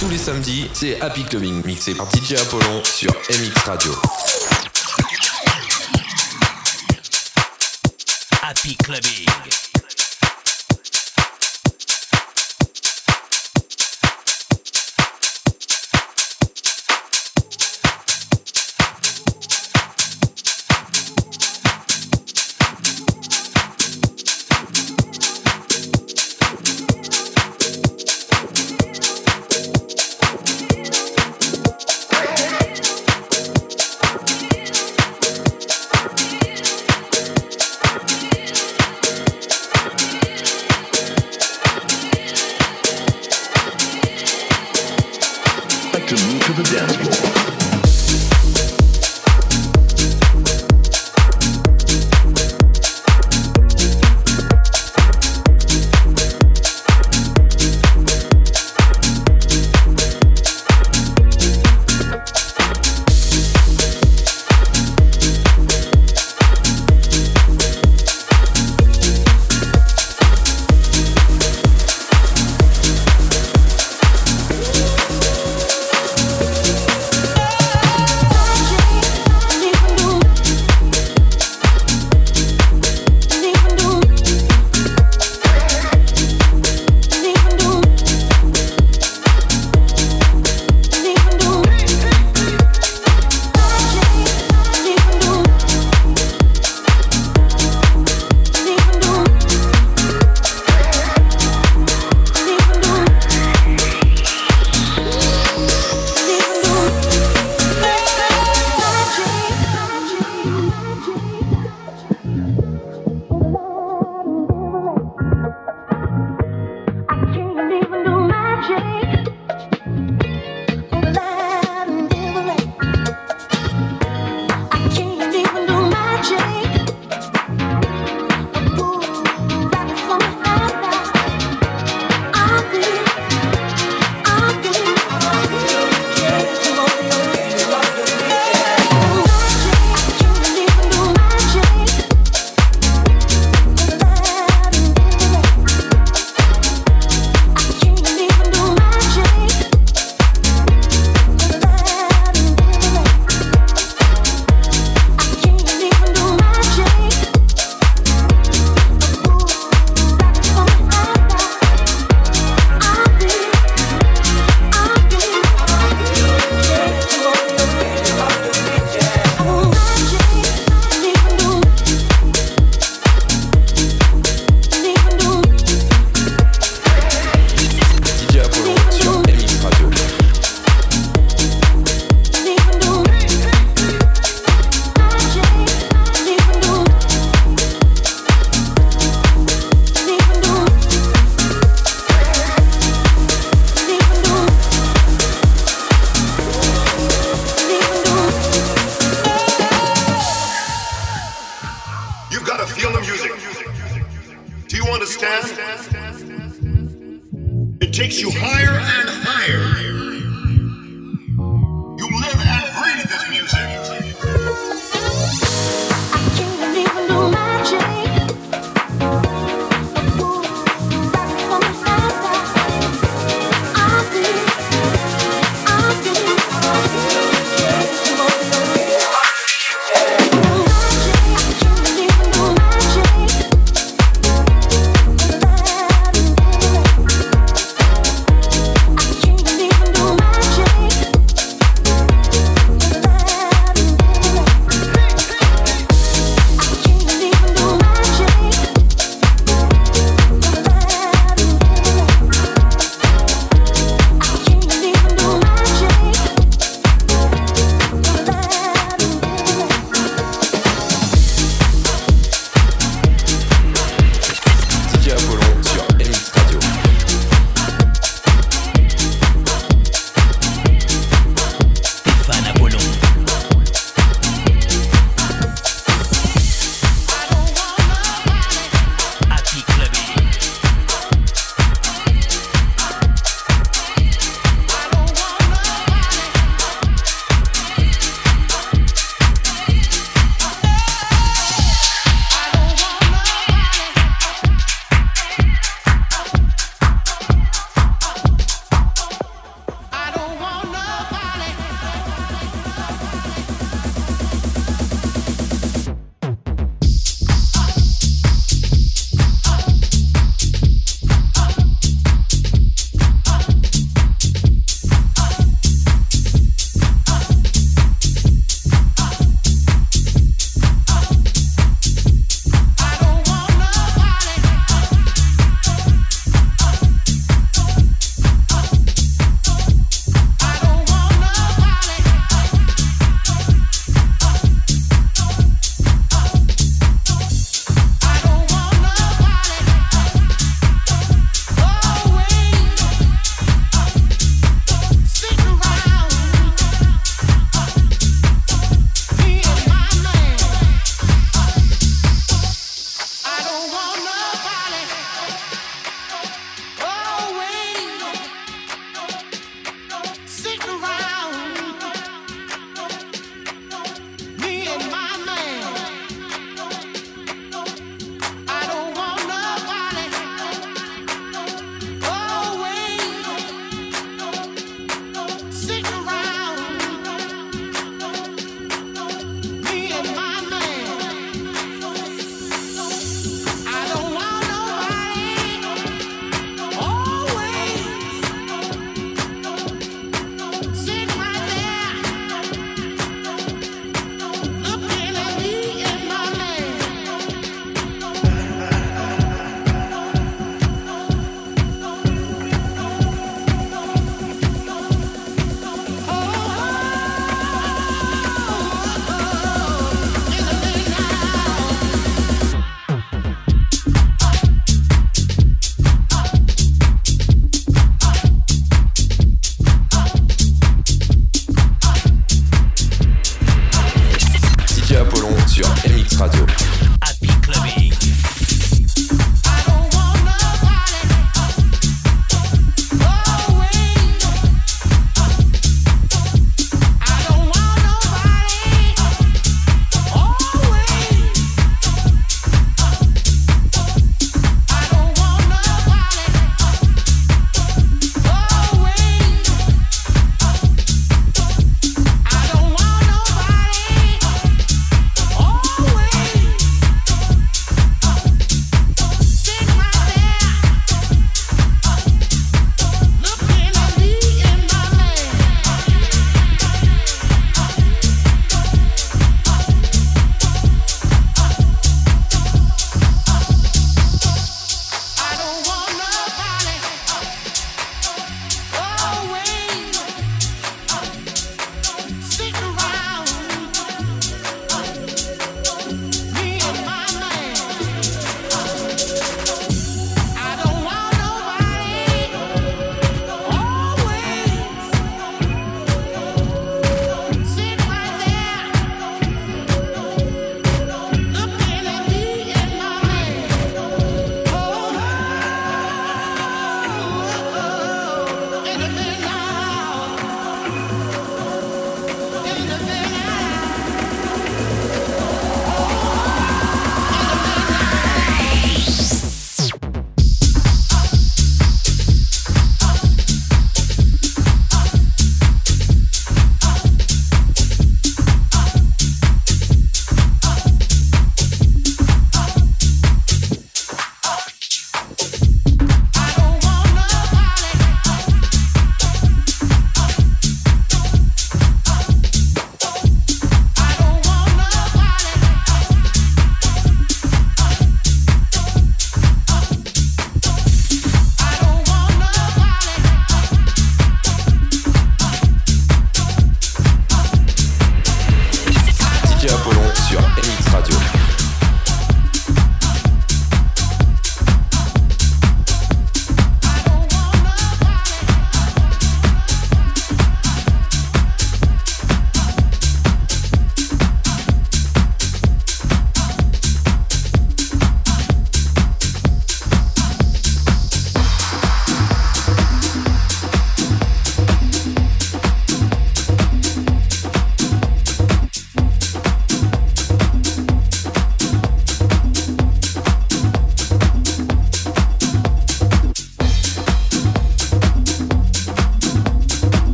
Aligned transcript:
Tous 0.00 0.08
les 0.08 0.18
samedis, 0.18 0.70
c'est 0.72 1.00
Happy 1.00 1.24
Clubbing, 1.24 1.64
mixé 1.64 1.92
par 1.94 2.06
DJ 2.10 2.34
Apollon 2.34 2.82
sur 2.84 3.10
MX 3.10 3.64
Radio. 3.64 3.92
Happy 8.42 8.76
Clubbing. 8.76 9.67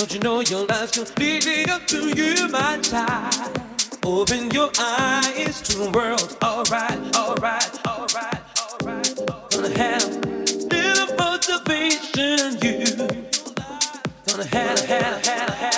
Don't 0.00 0.14
you 0.14 0.20
know 0.20 0.40
your 0.40 0.64
life's 0.64 0.96
completely 0.96 1.66
up 1.66 1.86
to 1.88 2.08
you, 2.16 2.48
my 2.48 2.78
child? 2.78 3.60
Open 4.02 4.50
your 4.50 4.70
eyes 4.78 5.60
to 5.60 5.76
the 5.76 5.90
world. 5.90 6.38
Alright, 6.42 7.14
alright, 7.14 7.86
alright, 7.86 8.58
alright. 8.58 9.50
Gonna 9.50 9.76
have 9.76 10.02
little 10.72 11.16
motivation, 11.16 12.56
you. 12.62 12.96
Gonna 14.24 14.46
have, 14.46 14.80
have, 14.86 15.26
have, 15.26 15.50
have. 15.50 15.69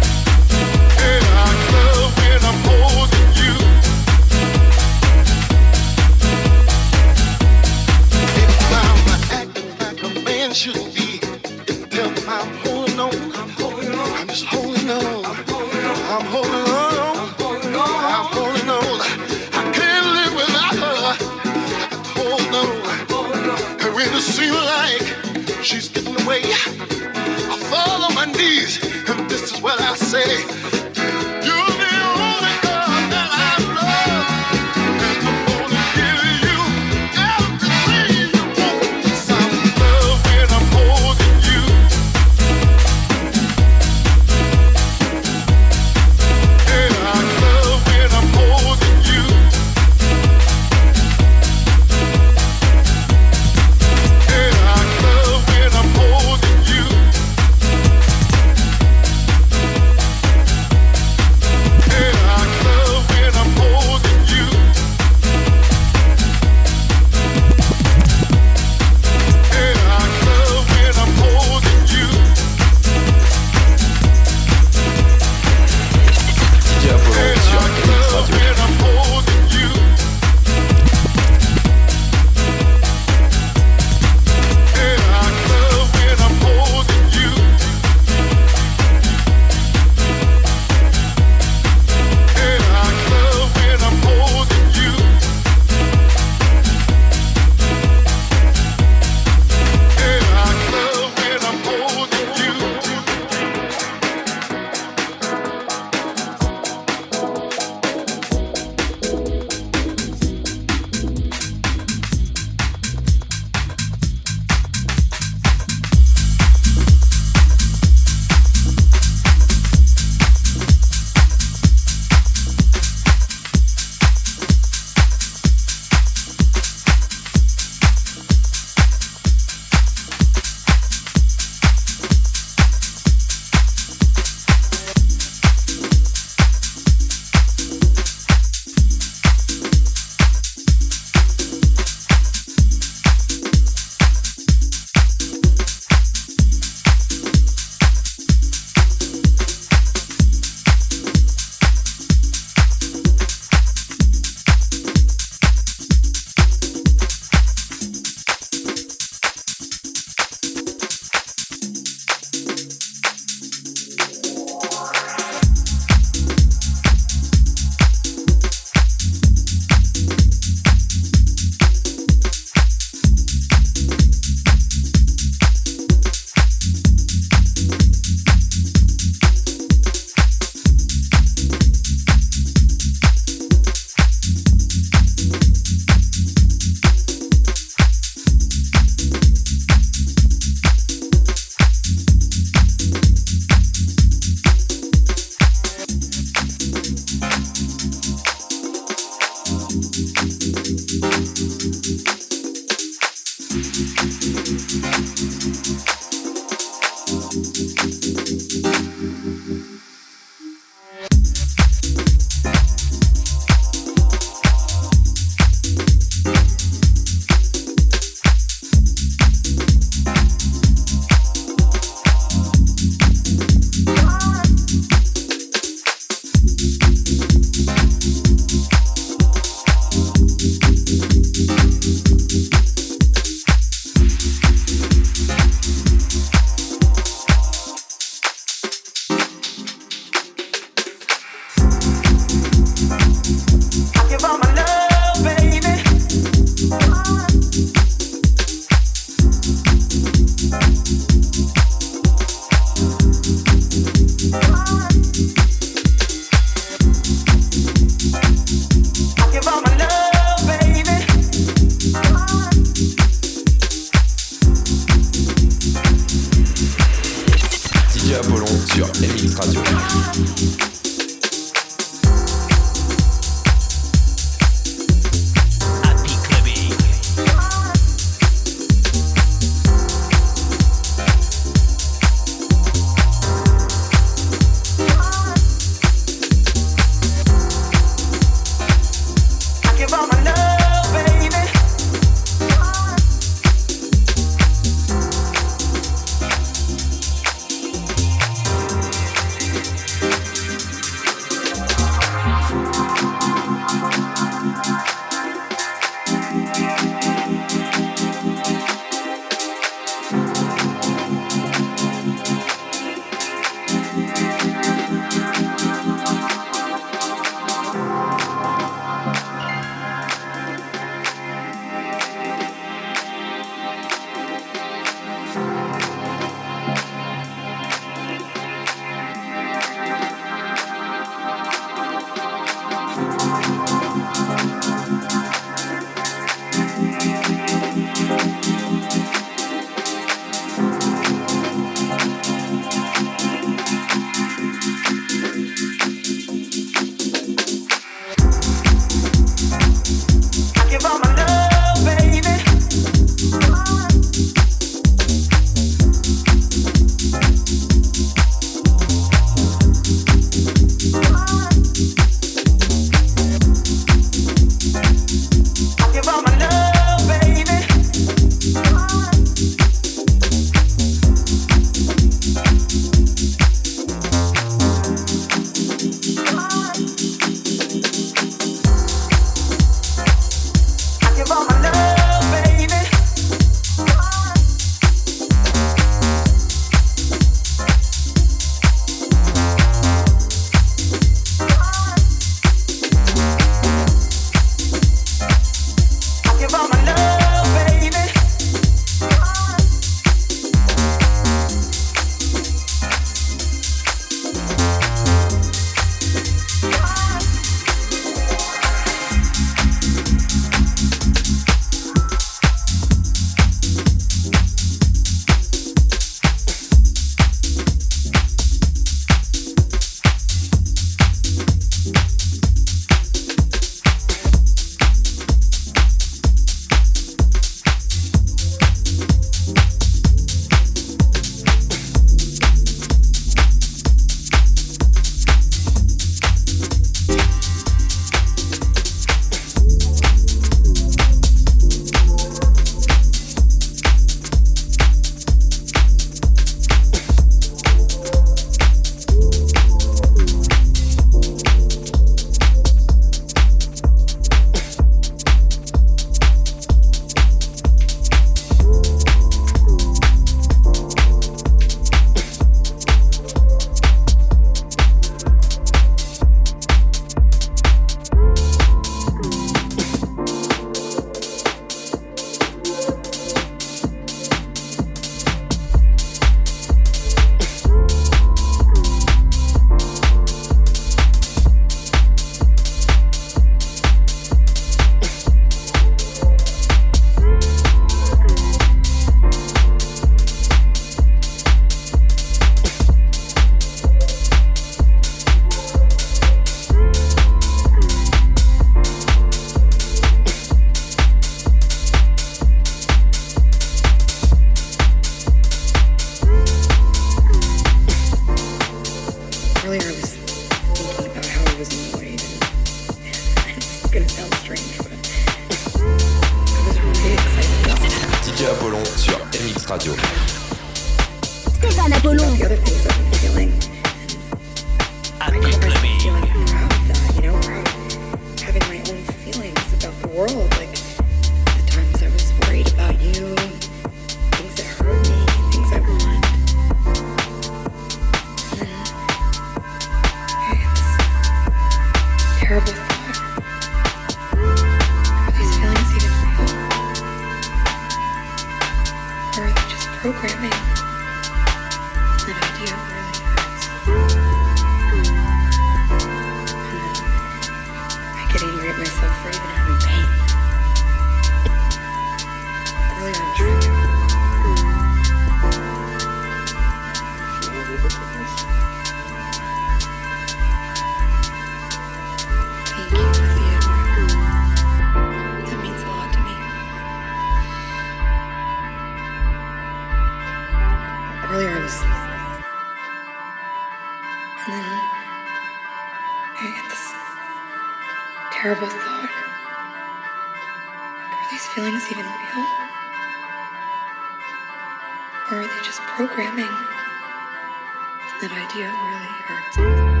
Or 595.31 595.37
are 595.37 595.43
they 595.43 595.63
just 595.63 595.79
programming? 595.83 596.43
And 596.43 598.21
that 598.21 598.31
idea 598.33 598.65
really 598.67 599.07
hurts. 599.23 600.00